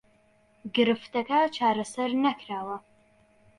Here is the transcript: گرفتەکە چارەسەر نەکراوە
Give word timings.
گرفتەکە 0.75 1.39
چارەسەر 1.55 2.11
نەکراوە 2.23 2.77